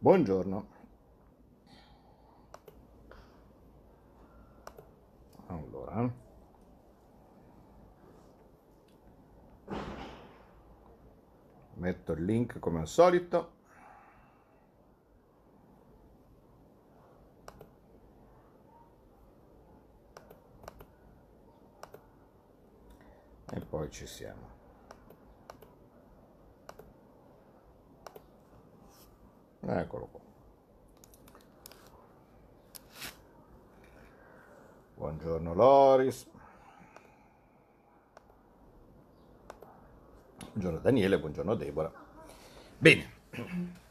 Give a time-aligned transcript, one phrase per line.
[0.00, 0.66] Buongiorno.
[5.46, 6.08] Allora.
[11.74, 13.52] Metto il link come al solito.
[23.50, 24.57] E poi ci siamo.
[29.70, 30.20] Eccolo qua.
[34.94, 36.26] Buongiorno Loris.
[40.52, 41.92] Buongiorno Daniele, buongiorno Deborah.
[42.78, 43.10] Bene,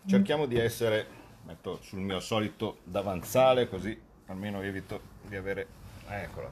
[0.07, 1.05] cerchiamo di essere,
[1.43, 5.67] metto sul mio solito davanzale così almeno evito di avere,
[6.07, 6.49] eccola,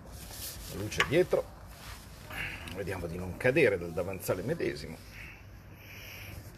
[0.70, 1.44] la luce dietro.
[2.76, 4.96] Vediamo di non cadere dal davanzale medesimo.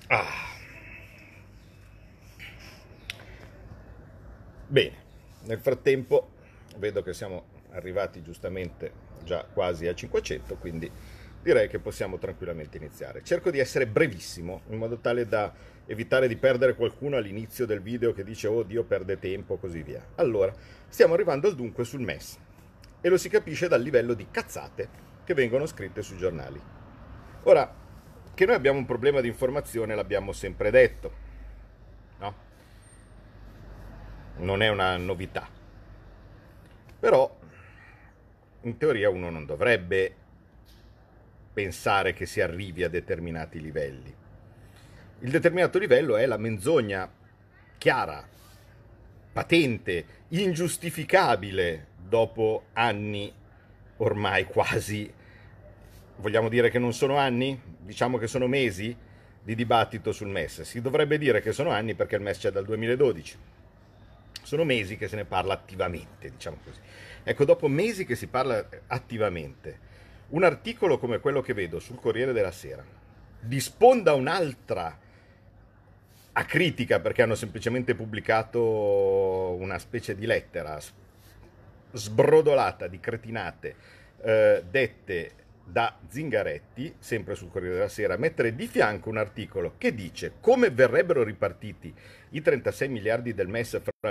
[0.07, 0.56] Ah.
[4.69, 4.95] Bene,
[5.43, 6.31] nel frattempo
[6.77, 8.91] vedo che siamo arrivati giustamente
[9.23, 10.91] già quasi a 500, quindi
[11.41, 13.23] direi che possiamo tranquillamente iniziare.
[13.23, 15.53] Cerco di essere brevissimo, in modo tale da
[15.85, 20.05] evitare di perdere qualcuno all'inizio del video che dice oh Dio perde tempo così via.
[20.15, 20.53] Allora,
[20.89, 22.37] stiamo arrivando al dunque sul MES
[22.99, 24.89] e lo si capisce dal livello di cazzate
[25.23, 26.61] che vengono scritte sui giornali.
[27.43, 27.73] Ora,
[28.33, 31.11] che noi abbiamo un problema di informazione l'abbiamo sempre detto,
[32.19, 32.45] no?
[34.37, 35.47] Non è una novità.
[36.99, 37.35] Però
[38.61, 40.13] in teoria uno non dovrebbe
[41.53, 44.13] pensare che si arrivi a determinati livelli.
[45.19, 47.09] Il determinato livello è la menzogna
[47.77, 48.27] chiara,
[49.33, 53.33] patente, ingiustificabile dopo anni
[53.97, 55.11] ormai quasi,
[56.17, 57.59] vogliamo dire che non sono anni?
[57.79, 58.95] Diciamo che sono mesi
[59.41, 60.61] di dibattito sul MES.
[60.61, 63.37] Si dovrebbe dire che sono anni perché il MES c'è dal 2012
[64.47, 66.79] sono mesi che se ne parla attivamente, diciamo così.
[67.21, 69.77] Ecco, dopo mesi che si parla attivamente,
[70.29, 72.81] un articolo come quello che vedo sul Corriere della Sera
[73.41, 74.97] disponda un'altra
[76.31, 80.79] a critica perché hanno semplicemente pubblicato una specie di lettera
[81.91, 83.75] sbrodolata di cretinate
[84.21, 85.31] eh, dette
[85.65, 90.69] da Zingaretti, sempre sul Corriere della Sera, mettere di fianco un articolo che dice come
[90.69, 91.93] verrebbero ripartiti
[92.29, 94.09] i 36 miliardi del MES fra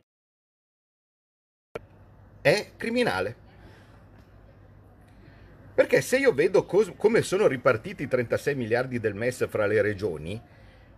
[2.46, 3.34] è criminale.
[5.74, 9.82] Perché se io vedo cos- come sono ripartiti i 36 miliardi del MES fra le
[9.82, 10.40] regioni,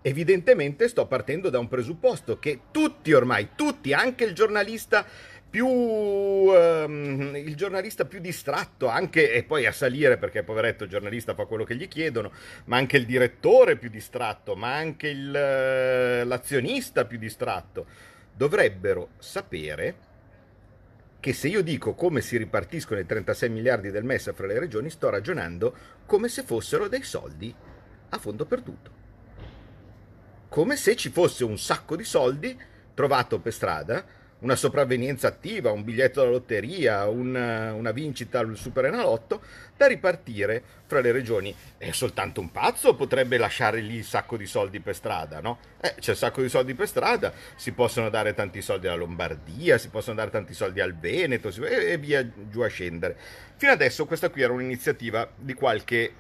[0.03, 5.07] evidentemente sto partendo da un presupposto che tutti ormai, tutti, anche il giornalista
[5.49, 11.33] più um, il giornalista più distratto anche e poi a salire perché poveretto il giornalista
[11.33, 12.33] fa quello che gli chiedono
[12.67, 17.87] ma anche il direttore più distratto ma anche il, l'azionista più distratto
[18.35, 20.08] dovrebbero sapere
[21.21, 24.91] che se io dico come si ripartiscono i 36 miliardi del MES fra le regioni,
[24.91, 25.75] sto ragionando
[26.07, 27.55] come se fossero dei soldi
[28.11, 28.91] a fondo perduto.
[30.49, 32.59] Come se ci fosse un sacco di soldi
[32.95, 34.05] trovato per strada
[34.41, 39.43] una sopravvenienza attiva, un biglietto da lotteria, una, una vincita al Superenalotto
[39.77, 41.55] da ripartire fra le regioni.
[41.77, 45.59] È soltanto un pazzo potrebbe lasciare lì il sacco di soldi per strada, no?
[45.81, 49.77] Eh, c'è il sacco di soldi per strada, si possono dare tanti soldi alla Lombardia,
[49.79, 53.17] si possono dare tanti soldi al Veneto e, e via giù a scendere.
[53.57, 56.13] Fino adesso questa qui era un'iniziativa di qualche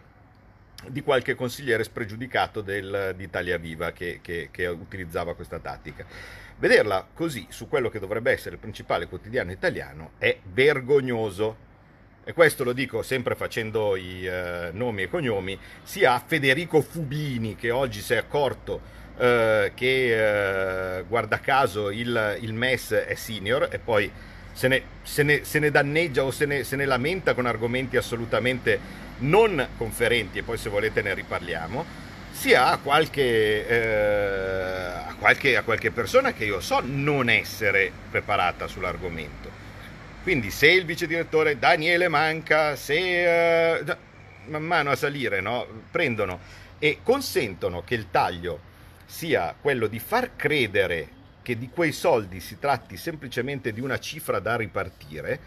[0.86, 6.06] di qualche consigliere spregiudicato del, di Italia Viva che, che, che utilizzava questa tattica.
[6.58, 11.66] Vederla così su quello che dovrebbe essere il principale quotidiano italiano è vergognoso.
[12.24, 17.54] E questo lo dico sempre facendo i eh, nomi e cognomi, sia a Federico Fubini
[17.54, 18.80] che oggi si è accorto
[19.16, 24.10] eh, che eh, guarda caso il, il, MES è senior e poi
[24.52, 27.96] se ne, se ne, se ne danneggia o se ne, se ne lamenta con argomenti
[27.96, 28.78] assolutamente
[29.18, 32.06] non conferenti e poi se volete ne riparliamo
[32.38, 34.87] sia a qualche, eh,
[35.18, 39.50] qualche, a qualche persona che io so non essere preparata sull'argomento.
[40.22, 43.96] Quindi se il vice direttore Daniele manca, se eh,
[44.46, 46.38] man mano a salire no, prendono
[46.78, 48.60] e consentono che il taglio
[49.04, 54.38] sia quello di far credere che di quei soldi si tratti semplicemente di una cifra
[54.38, 55.40] da ripartire,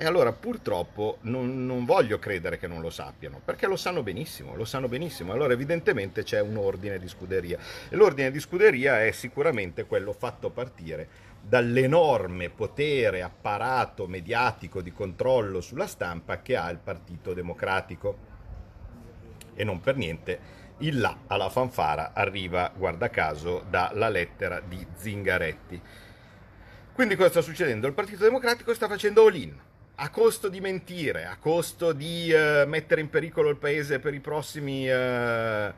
[0.00, 4.56] e allora purtroppo non, non, voglio credere che non lo sappiano, perché lo sanno benissimo,
[4.56, 5.32] lo sanno benissimo.
[5.32, 7.58] Allora evidentemente c'è un ordine di scuderia.
[7.90, 15.60] E l'ordine di scuderia è sicuramente quello fatto partire dall'enorme potere, apparato mediatico di controllo
[15.60, 18.16] sulla stampa che ha il Partito Democratico.
[19.54, 20.38] E non per niente
[20.78, 25.82] il là alla fanfara arriva, guarda caso, dalla lettera di Zingaretti.
[26.94, 27.86] Quindi cosa sta succedendo?
[27.86, 29.68] Il Partito Democratico sta facendo all-in,
[30.02, 34.20] a costo di mentire, a costo di uh, mettere in pericolo il paese per i
[34.20, 34.88] prossimi...
[34.90, 35.72] Uh,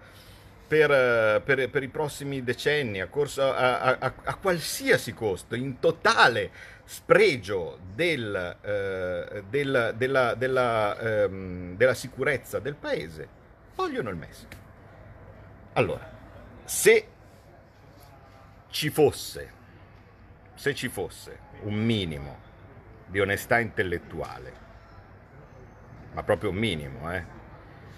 [0.72, 5.78] per, eh, per, per, i prossimi decenni, a, corso, a, a, a, qualsiasi costo, in
[5.80, 6.50] totale
[6.84, 13.28] spregio del, eh, del, della, della, ehm, della sicurezza del paese,
[13.74, 14.46] vogliono il MES.
[15.74, 16.10] Allora,
[16.64, 17.06] se
[18.70, 19.52] ci fosse,
[20.54, 22.50] se ci fosse un minimo
[23.12, 24.52] di onestà intellettuale,
[26.14, 27.22] ma proprio un minimo, eh,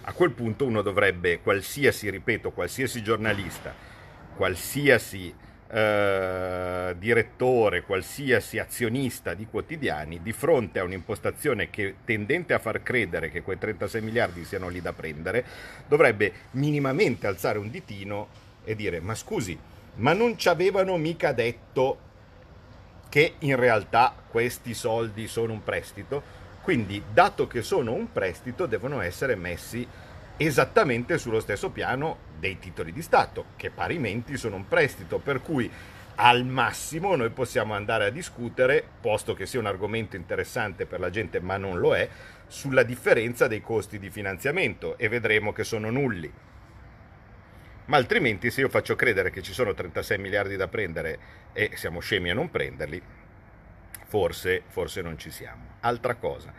[0.02, 3.72] a quel punto uno dovrebbe, qualsiasi, ripeto, qualsiasi giornalista,
[4.34, 5.32] qualsiasi
[5.70, 13.30] eh, direttore, qualsiasi azionista di quotidiani, di fronte a un'impostazione che tendente a far credere
[13.30, 15.44] che quei 36 miliardi siano lì da prendere,
[15.86, 18.28] dovrebbe minimamente alzare un ditino
[18.64, 19.56] e dire ma scusi,
[19.96, 21.98] ma non ci avevano mica detto
[23.14, 26.20] che in realtà questi soldi sono un prestito?
[26.62, 29.86] Quindi, dato che sono un prestito, devono essere messi
[30.36, 35.70] esattamente sullo stesso piano dei titoli di Stato, che parimenti sono un prestito, per cui
[36.16, 41.10] al massimo noi possiamo andare a discutere, posto che sia un argomento interessante per la
[41.10, 42.08] gente, ma non lo è,
[42.48, 46.32] sulla differenza dei costi di finanziamento e vedremo che sono nulli.
[47.86, 51.18] Ma altrimenti se io faccio credere che ci sono 36 miliardi da prendere
[51.52, 53.00] e siamo scemi a non prenderli,
[54.06, 55.76] forse, forse non ci siamo.
[55.80, 56.52] Altra cosa,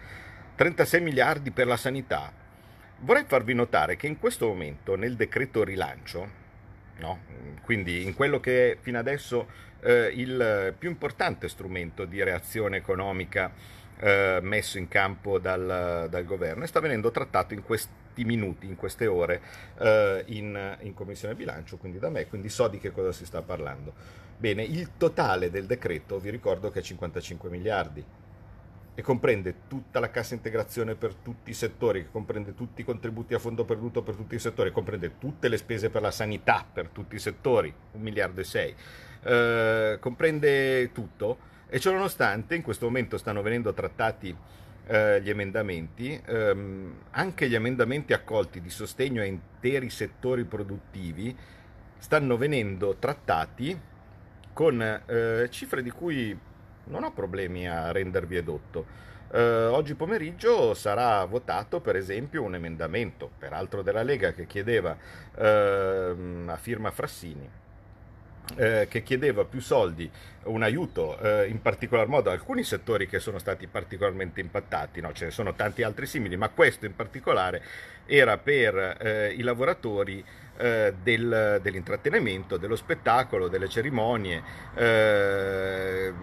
[0.56, 2.32] 36 miliardi per la sanità.
[3.00, 6.30] Vorrei farvi notare che in questo momento nel decreto rilancio,
[6.98, 7.20] no?
[7.64, 9.48] quindi in quello che è fino adesso
[9.82, 13.52] eh, il più importante strumento di reazione economica
[14.06, 18.76] eh, messo in campo dal, dal, governo e sta venendo trattato in questi minuti, in
[18.76, 19.42] queste ore
[19.80, 23.42] eh, in, in Commissione Bilancio, quindi da me, quindi so di che cosa si sta
[23.42, 23.94] parlando.
[24.38, 28.06] Bene, il totale del decreto vi ricordo che è 55 miliardi
[28.94, 33.40] e comprende tutta la cassa integrazione per tutti i settori, comprende tutti i contributi a
[33.40, 37.16] fondo perduto per tutti i settori, comprende tutte le spese per la sanità per tutti
[37.16, 38.76] i settori, un miliardo e sei,
[39.24, 44.36] eh, comprende tutto e ciononostante in questo momento stanno venendo trattati
[44.88, 51.36] eh, gli emendamenti, ehm, anche gli emendamenti accolti di sostegno a interi settori produttivi
[51.98, 53.78] stanno venendo trattati
[54.54, 56.38] con eh, cifre di cui
[56.86, 58.86] non ho problemi a rendervi edotto.
[59.32, 64.96] Eh, oggi pomeriggio sarà votato per esempio un emendamento, peraltro della Lega, che chiedeva
[65.36, 66.16] eh,
[66.46, 67.50] a firma Frassini,
[68.56, 70.10] eh, che chiedeva più soldi,
[70.44, 75.12] un aiuto eh, in particolar modo a alcuni settori che sono stati particolarmente impattati, no?
[75.14, 77.62] ce ne sono tanti altri simili, ma questo in particolare
[78.06, 80.24] era per eh, i lavoratori
[80.58, 84.44] eh, del, dell'intrattenimento, dello spettacolo, delle cerimonie,
[84.76, 86.14] eh,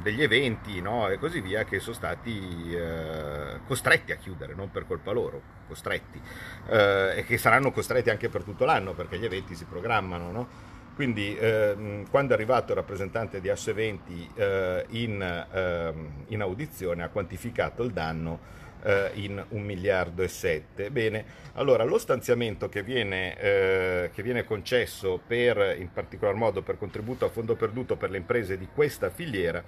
[0.00, 1.08] degli eventi no?
[1.08, 6.20] e così via che sono stati eh, costretti a chiudere, non per colpa loro, costretti,
[6.68, 10.30] e che saranno costretti anche per tutto l'anno perché gli eventi si programmano.
[10.30, 10.70] No?
[10.94, 17.08] Quindi ehm, quando è arrivato il rappresentante di Asseventi eh, in, ehm, in audizione ha
[17.08, 20.90] quantificato il danno eh, in un miliardo e sette.
[20.90, 21.24] Bene,
[21.54, 27.24] allora lo stanziamento che viene, eh, che viene concesso per, in particolar modo per contributo
[27.24, 29.62] a fondo perduto per le imprese di questa filiera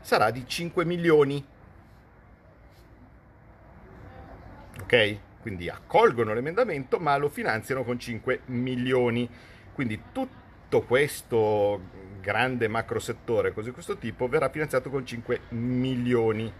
[0.00, 1.44] sarà di 5 milioni.
[4.82, 5.18] Ok?
[5.42, 9.28] Quindi accolgono l'emendamento ma lo finanziano con 5 milioni.
[9.72, 10.00] Quindi
[10.70, 11.80] tutto questo
[12.20, 16.52] grande macro settore così questo tipo verrà finanziato con 5 milioni.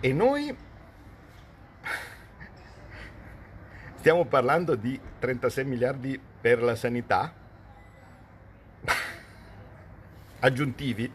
[0.00, 0.54] E noi
[3.96, 7.32] Stiamo parlando di 36 miliardi per la sanità.
[10.40, 11.10] Aggiuntivi,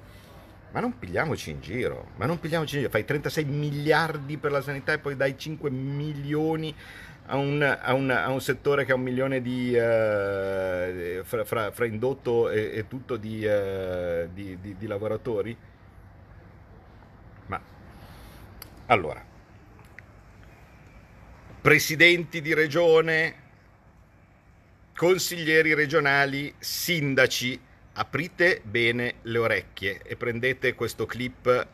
[0.71, 4.61] ma non pigliamoci in giro, ma non pigliamoci in giro, fai 36 miliardi per la
[4.61, 6.75] sanità e poi dai 5 milioni
[7.31, 11.71] a un, a un, a un settore che ha un milione di, uh, fra, fra,
[11.71, 15.55] fra, indotto e, e tutto di, uh, di, di, di lavoratori?
[17.45, 17.61] Ma
[18.87, 19.23] allora,
[21.61, 23.35] presidenti di regione,
[24.93, 27.59] consiglieri regionali, sindaci,
[27.93, 31.67] aprite bene le orecchie e prendete questo clip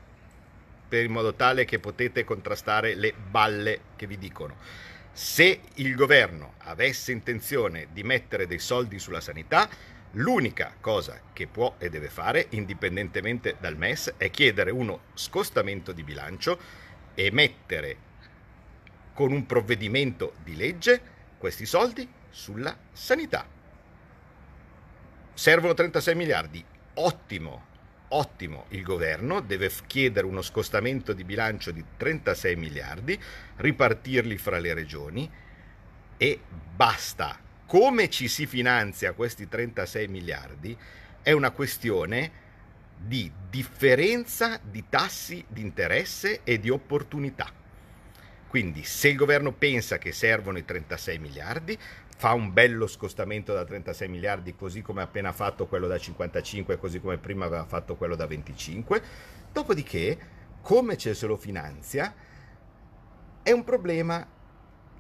[0.87, 4.85] per in modo tale che potete contrastare le balle che vi dicono.
[5.17, 9.67] Se il governo avesse intenzione di mettere dei soldi sulla sanità,
[10.11, 16.03] l'unica cosa che può e deve fare, indipendentemente dal MES, è chiedere uno scostamento di
[16.03, 16.59] bilancio
[17.15, 17.97] e mettere
[19.15, 21.01] con un provvedimento di legge
[21.39, 23.43] questi soldi sulla sanità.
[25.33, 27.65] Servono 36 miliardi, ottimo,
[28.09, 33.19] ottimo, il governo deve chiedere uno scostamento di bilancio di 36 miliardi,
[33.57, 35.29] ripartirli fra le regioni
[36.17, 36.39] e
[36.75, 37.39] basta.
[37.65, 40.77] Come ci si finanzia questi 36 miliardi
[41.21, 42.45] è una questione
[42.97, 47.51] di differenza di tassi di interesse e di opportunità.
[48.47, 51.77] Quindi se il governo pensa che servono i 36 miliardi,
[52.17, 56.77] fa un bello scostamento da 36 miliardi, così come ha appena fatto quello da 55,
[56.77, 59.01] così come prima aveva fatto quello da 25.
[59.53, 60.17] Dopodiché,
[60.61, 62.13] come ce se lo finanzia,
[63.43, 64.27] è un problema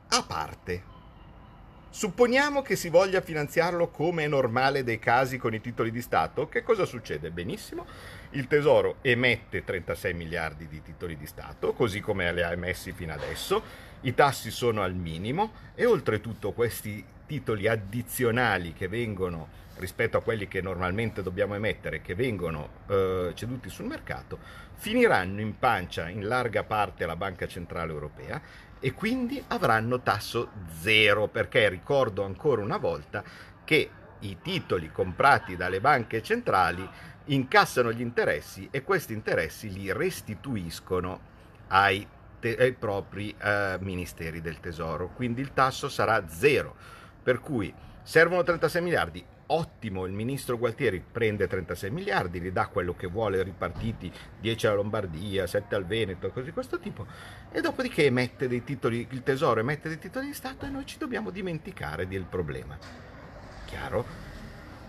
[0.09, 0.95] a parte.
[1.89, 6.47] Supponiamo che si voglia finanziarlo come è normale dei casi con i titoli di Stato,
[6.47, 7.31] che cosa succede?
[7.31, 7.87] Benissimo,
[8.31, 13.13] il Tesoro emette 36 miliardi di titoli di Stato, così come li ha emessi fino
[13.13, 13.63] adesso,
[14.01, 20.47] i tassi sono al minimo e oltretutto questi titoli addizionali che vengono rispetto a quelli
[20.47, 24.39] che normalmente dobbiamo emettere, che vengono eh, ceduti sul mercato,
[24.73, 28.41] finiranno in pancia in larga parte alla Banca Centrale Europea
[28.79, 30.49] e quindi avranno tasso
[30.79, 33.23] zero, perché ricordo ancora una volta
[33.63, 33.89] che
[34.19, 36.87] i titoli comprati dalle banche centrali
[37.25, 41.35] incassano gli interessi e questi interessi li restituiscono
[41.67, 42.07] ai,
[42.39, 46.75] te- ai propri eh, ministeri del tesoro, quindi il tasso sarà zero.
[47.21, 52.95] Per cui servono 36 miliardi, ottimo, il ministro Gualtieri prende 36 miliardi, li dà quello
[52.95, 57.05] che vuole ripartiti, 10 alla Lombardia, 7 al Veneto, cose di questo tipo,
[57.51, 60.97] e dopodiché emette dei titoli, il tesoro emette dei titoli di Stato e noi ci
[60.97, 62.77] dobbiamo dimenticare del problema.
[63.65, 64.05] Chiaro?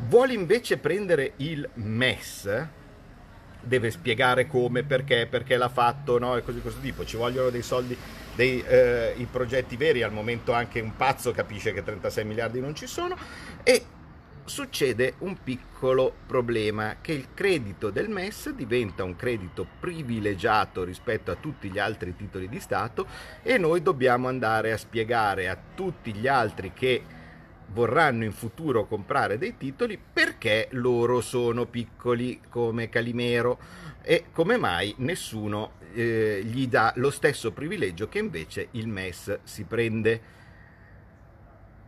[0.07, 2.67] Vuole invece prendere il MES,
[3.61, 6.37] deve spiegare come, perché, perché l'ha fatto, no?
[6.37, 7.97] E così questo tipo, ci vogliono dei soldi,
[8.35, 12.75] dei eh, i progetti veri, al momento anche un pazzo capisce che 36 miliardi non
[12.75, 13.17] ci sono
[13.62, 13.85] e
[14.49, 21.37] succede un piccolo problema, che il credito del MES diventa un credito privilegiato rispetto a
[21.37, 23.07] tutti gli altri titoli di Stato
[23.43, 27.03] e noi dobbiamo andare a spiegare a tutti gli altri che
[27.72, 33.58] vorranno in futuro comprare dei titoli perché loro sono piccoli come Calimero
[34.02, 39.64] e come mai nessuno eh, gli dà lo stesso privilegio che invece il MES si
[39.64, 40.37] prende.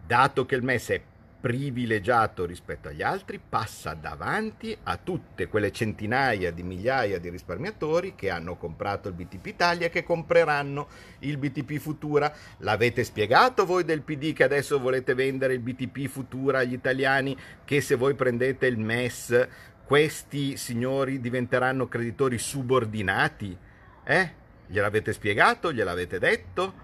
[0.07, 1.03] Dato che il MES è
[1.41, 8.29] privilegiato rispetto agli altri, passa davanti a tutte quelle centinaia di migliaia di risparmiatori che
[8.29, 10.89] hanno comprato il BTP Italia e che compreranno
[11.21, 12.33] il BTP Futura.
[12.59, 17.81] L'avete spiegato voi del PD che adesso volete vendere il BTP Futura agli italiani che
[17.81, 19.49] se voi prendete il MES
[19.91, 23.57] questi signori diventeranno creditori subordinati?
[24.05, 24.33] Eh?
[24.67, 25.73] Gliel'avete spiegato?
[25.73, 26.75] Gliel'avete detto?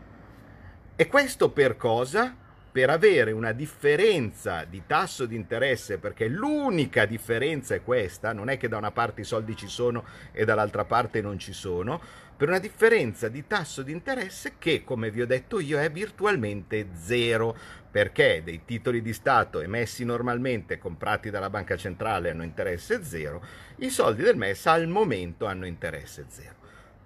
[0.97, 2.35] E questo per cosa?
[2.77, 8.59] Per avere una differenza di tasso di interesse, perché l'unica differenza è questa, non è
[8.59, 11.99] che da una parte i soldi ci sono e dall'altra parte non ci sono,
[12.37, 16.89] per una differenza di tasso di interesse che, come vi ho detto io, è virtualmente
[16.93, 17.57] zero,
[17.91, 23.43] perché dei titoli di Stato emessi normalmente, comprati dalla banca centrale, hanno interesse zero,
[23.77, 26.57] i soldi del MES al momento hanno interesse zero.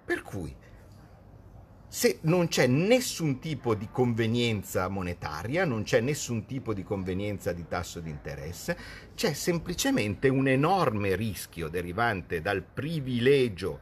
[0.03, 0.53] Per cui
[1.93, 7.67] se non c'è nessun tipo di convenienza monetaria, non c'è nessun tipo di convenienza di
[7.67, 8.77] tasso di interesse,
[9.13, 13.79] c'è semplicemente un enorme rischio derivante dal privilegio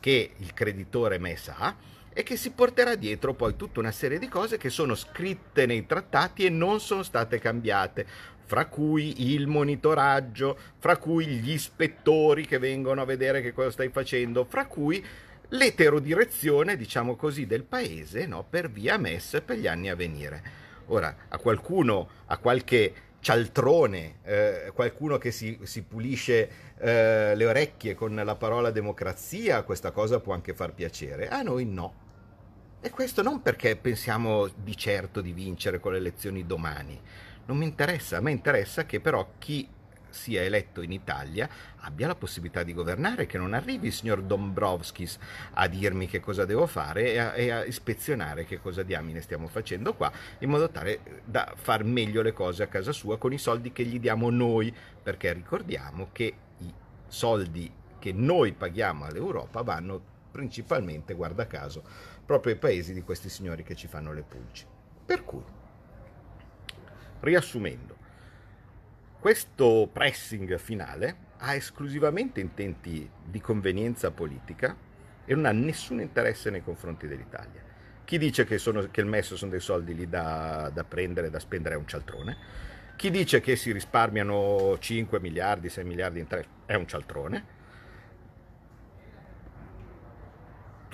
[0.00, 1.76] che il creditore MES ha
[2.10, 5.84] e che si porterà dietro poi tutta una serie di cose che sono scritte nei
[5.84, 8.06] trattati e non sono state cambiate,
[8.46, 13.90] fra cui il monitoraggio, fra cui gli ispettori che vengono a vedere che cosa stai
[13.90, 15.04] facendo, fra cui
[15.52, 20.60] l'eterodirezione, diciamo così, del paese no, per via MES per gli anni a venire.
[20.86, 27.94] Ora, a qualcuno, a qualche cialtrone, eh, qualcuno che si, si pulisce eh, le orecchie
[27.94, 32.00] con la parola democrazia, questa cosa può anche far piacere, a noi no.
[32.80, 37.00] E questo non perché pensiamo di certo di vincere con le elezioni domani,
[37.46, 39.68] non mi interessa, a me interessa che però chi
[40.12, 45.18] sia eletto in Italia abbia la possibilità di governare, che non arrivi il signor Dombrovskis
[45.54, 49.48] a dirmi che cosa devo fare e a, e a ispezionare che cosa diamine stiamo
[49.48, 53.38] facendo qua, in modo tale da far meglio le cose a casa sua con i
[53.38, 56.72] soldi che gli diamo noi, perché ricordiamo che i
[57.08, 61.82] soldi che noi paghiamo all'Europa vanno principalmente, guarda caso,
[62.24, 64.66] proprio ai paesi di questi signori che ci fanno le pulci.
[65.04, 65.44] Per cui,
[67.20, 67.96] riassumendo,
[69.22, 74.76] questo pressing finale ha esclusivamente intenti di convenienza politica
[75.24, 77.62] e non ha nessun interesse nei confronti dell'Italia,
[78.04, 81.38] Chi dice che, sono, che il MES sono dei soldi lì da, da prendere, da
[81.38, 82.36] spendere è un cialtrone.
[82.96, 87.44] Chi dice che si risparmiano 5 miliardi, 6 miliardi in tre è un cialtrone.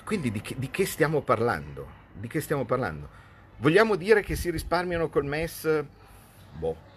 [0.05, 1.89] Quindi di che, di che stiamo parlando?
[2.13, 3.09] Di che stiamo parlando?
[3.57, 5.83] Vogliamo dire che si risparmiano col MES?
[6.53, 6.88] Boh.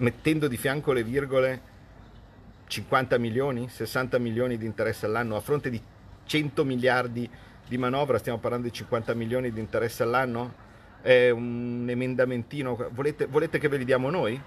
[0.00, 1.60] Mettendo di fianco le virgole
[2.68, 5.78] 50 milioni, 60 milioni di interesse all'anno a fronte di
[6.24, 7.28] 100 miliardi
[7.68, 10.54] di manovra, stiamo parlando di 50 milioni di interesse all'anno?
[11.02, 14.40] È un emendamentino, volete, volete che ve li diamo noi?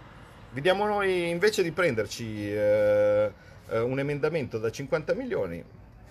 [0.54, 3.32] Vi diamo noi invece di prenderci eh,
[3.70, 5.64] eh un emendamento da 50 milioni,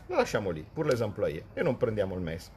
[0.06, 2.48] lo lasciamo lì, pur les employés, e non prendiamo il MES.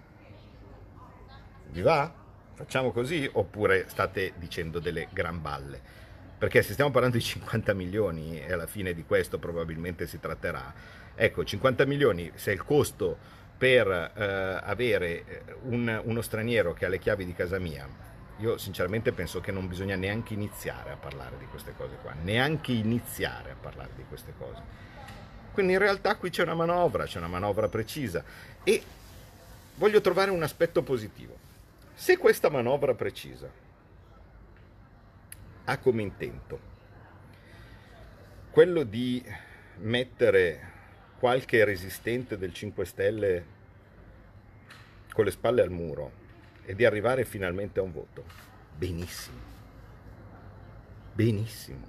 [1.71, 2.13] Vi va?
[2.53, 3.27] Facciamo così?
[3.33, 6.03] Oppure state dicendo delle gran balle?
[6.45, 10.71] Perché se stiamo parlando di 50 milioni e alla fine di questo probabilmente si tratterà,
[11.15, 13.17] ecco, 50 milioni, se il costo
[13.57, 17.89] per eh, avere eh, un, uno straniero che ha le chiavi di casa mia,
[18.37, 22.73] io sinceramente penso che non bisogna neanche iniziare a parlare di queste cose qua, neanche
[22.73, 24.61] iniziare a parlare di queste cose.
[25.51, 28.23] Quindi in realtà qui c'è una manovra, c'è una manovra precisa
[28.63, 28.83] e
[29.77, 31.35] voglio trovare un aspetto positivo.
[31.95, 33.64] Se questa manovra precisa
[35.65, 36.73] ha come intento
[38.55, 39.21] quello di
[39.79, 40.71] mettere
[41.19, 43.45] qualche resistente del 5 Stelle
[45.11, 46.23] con le spalle al muro
[46.63, 48.23] e di arrivare finalmente a un voto,
[48.77, 49.39] benissimo,
[51.11, 51.87] benissimo.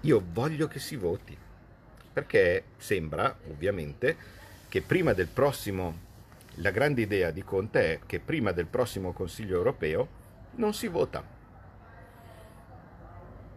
[0.00, 1.34] Io voglio che si voti,
[2.12, 4.16] perché sembra ovviamente
[4.68, 6.00] che prima del prossimo,
[6.56, 10.22] la grande idea di Conte è che prima del prossimo Consiglio europeo
[10.56, 11.22] non si vota.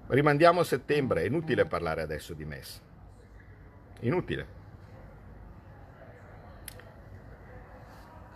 [0.08, 2.82] Rimandiamo a settembre, è inutile parlare adesso di MES.
[4.01, 4.56] Inutile.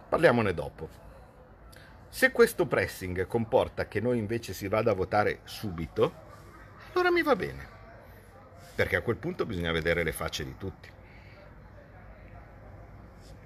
[0.09, 0.89] Parliamone dopo.
[2.09, 6.13] Se questo pressing comporta che noi invece si vada a votare subito,
[6.91, 7.79] allora mi va bene
[8.81, 10.89] perché a quel punto bisogna vedere le facce di tutti.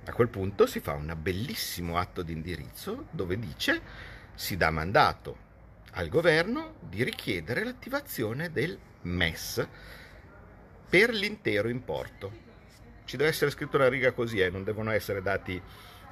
[0.06, 3.82] A quel punto si fa un bellissimo atto di indirizzo dove dice
[4.36, 5.44] si dà mandato
[5.92, 9.68] al governo di richiedere l'attivazione del MES
[10.90, 12.44] per l'intero importo.
[13.06, 15.62] Ci deve essere scritto una riga così, eh, non devono essere dati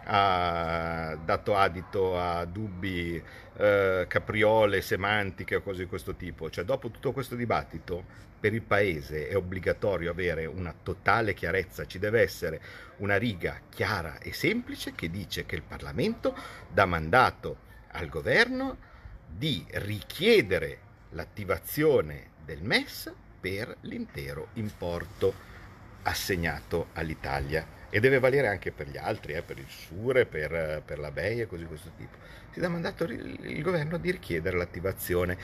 [0.05, 3.21] ha dato adito a dubbi,
[3.55, 6.49] eh, capriole, semantiche o cose di questo tipo.
[6.49, 8.03] Cioè, dopo tutto questo dibattito,
[8.39, 12.61] per il Paese è obbligatorio avere una totale chiarezza, ci deve essere
[12.97, 16.35] una riga chiara e semplice che dice che il Parlamento
[16.69, 17.62] dà mandato
[17.93, 18.77] al governo
[19.27, 20.79] di richiedere
[21.09, 25.33] l'attivazione del MES per l'intero importo
[26.03, 30.97] assegnato all'Italia e deve valere anche per gli altri, eh, per il Sure, per, per
[30.97, 32.17] la BEI e così di questo tipo.
[32.49, 35.37] Si dà mandato il, governo di richiedere l'attivazione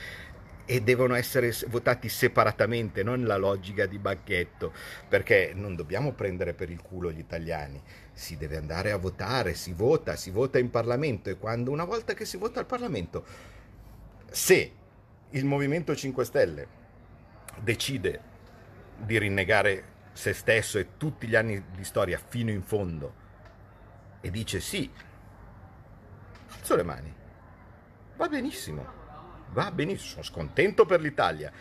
[0.70, 4.72] e devono essere votati separatamente, non la logica di banchetto,
[5.08, 9.72] perché non dobbiamo prendere per il culo gli italiani, si deve andare a votare, si
[9.72, 13.24] vota, si vota in Parlamento e quando una volta che si vota al Parlamento,
[14.30, 14.72] se
[15.30, 16.68] il Movimento 5 Stelle
[17.58, 18.20] decide
[18.96, 23.14] di rinnegare se stesso e tutti gli anni di storia fino in fondo
[24.20, 24.88] e dice sì,
[26.46, 27.12] alzo le mani,
[28.16, 28.99] va benissimo,
[29.52, 31.52] va benissimo, sono scontento per l'Italia,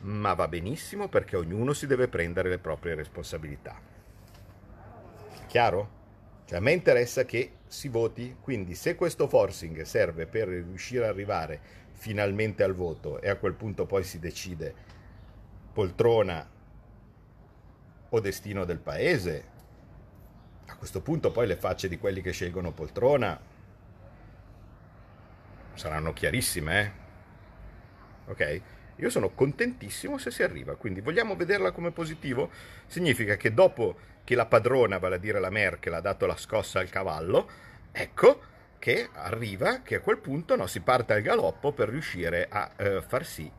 [0.00, 3.80] ma va benissimo perché ognuno si deve prendere le proprie responsabilità.
[5.46, 6.02] Chiaro?
[6.46, 11.10] Cioè a me interessa che si voti, quindi se questo forcing serve per riuscire ad
[11.10, 14.74] arrivare finalmente al voto e a quel punto poi si decide
[15.72, 16.46] poltrona
[18.10, 19.52] o destino del paese.
[20.66, 23.40] A questo punto poi le facce di quelli che scelgono poltrona
[25.74, 27.03] saranno chiarissime, eh?
[28.26, 28.60] Ok?
[28.96, 32.50] Io sono contentissimo se si arriva, quindi vogliamo vederla come positivo?
[32.86, 36.78] Significa che dopo che la padrona, vale a dire la Merkel, ha dato la scossa
[36.78, 37.48] al cavallo,
[37.90, 42.70] ecco che arriva, che a quel punto no, si parte al galoppo per riuscire a
[42.76, 43.50] eh, far sì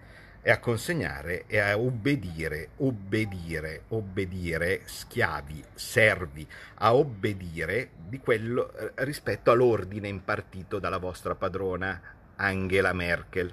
[0.48, 8.92] e a consegnare e a obbedire, obbedire, obbedire, schiavi, servi, a obbedire di quello eh,
[8.98, 12.00] rispetto all'ordine impartito dalla vostra padrona
[12.36, 13.52] Angela Merkel.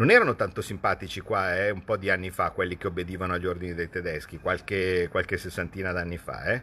[0.00, 3.44] Non erano tanto simpatici qua, eh, un po' di anni fa, quelli che obbedivano agli
[3.44, 6.62] ordini dei tedeschi, qualche, qualche sessantina d'anni fa, eh?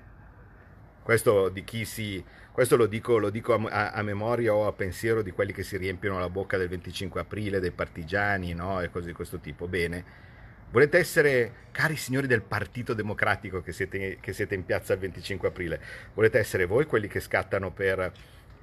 [1.03, 5.53] Questo si questo lo dico, lo dico a, a, memoria o a pensiero di quelli
[5.53, 8.81] che si riempiono la bocca del 25 aprile, dei partigiani no?
[8.81, 9.67] e cose di questo tipo.
[9.67, 10.25] Bene,
[10.71, 15.47] Volete essere, cari signori del Partito Democratico che siete, che siete in piazza il 25
[15.47, 15.79] aprile,
[16.15, 18.11] volete essere voi quelli che scattano per,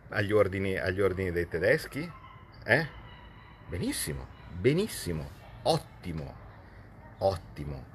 [0.08, 2.10] agli, ordini, agli ordini dei tedeschi?
[2.64, 2.86] Eh?
[3.68, 5.28] Benissimo, benissimo,
[5.62, 6.34] ottimo,
[7.18, 7.92] ottimo.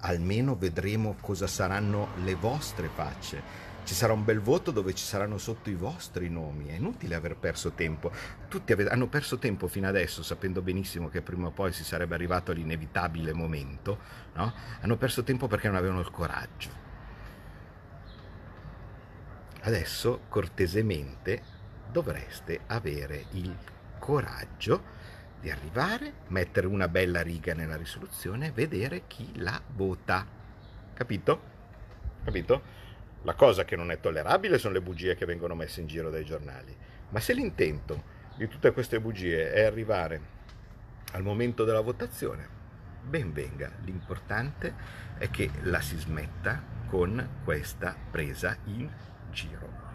[0.00, 5.38] Almeno vedremo cosa saranno le vostre facce ci sarà un bel voto dove ci saranno
[5.38, 6.66] sotto i vostri nomi.
[6.66, 8.10] È inutile aver perso tempo.
[8.48, 12.16] Tutti ave- hanno perso tempo fino adesso, sapendo benissimo che prima o poi si sarebbe
[12.16, 13.98] arrivato all'inevitabile momento.
[14.34, 14.52] No?
[14.80, 16.68] Hanno perso tempo perché non avevano il coraggio.
[19.60, 21.42] Adesso, cortesemente,
[21.88, 23.56] dovreste avere il
[24.00, 24.94] coraggio
[25.40, 30.26] di arrivare, mettere una bella riga nella risoluzione e vedere chi la vota.
[30.94, 31.40] Capito?
[32.24, 32.62] Capito?
[33.22, 36.24] La cosa che non è tollerabile sono le bugie che vengono messe in giro dai
[36.24, 36.74] giornali.
[37.10, 40.20] Ma se l'intento di tutte queste bugie è arrivare
[41.12, 42.48] al momento della votazione,
[43.02, 43.70] ben venga.
[43.84, 44.74] L'importante
[45.18, 48.88] è che la si smetta con questa presa in
[49.30, 49.85] giro.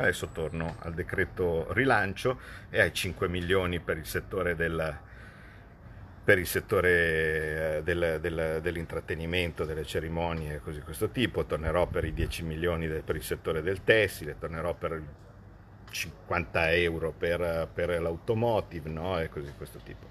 [0.00, 4.98] Adesso torno al decreto rilancio e ai 5 milioni per il settore del,
[6.24, 11.86] per il settore eh, del, del, dell'intrattenimento, delle cerimonie e così di questo tipo, tornerò
[11.86, 15.02] per i 10 milioni del, per il settore del tessile, tornerò per
[15.90, 19.20] 50 euro per, per l'automotive no?
[19.20, 20.06] e così di questo tipo.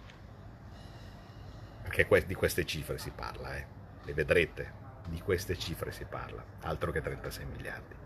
[1.81, 3.65] Perché di queste cifre si parla, eh.
[4.03, 4.71] le vedrete,
[5.07, 7.98] di queste cifre si parla, altro che 36 miliardi.